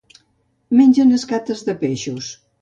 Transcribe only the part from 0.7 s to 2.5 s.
Mengen escates de peixos.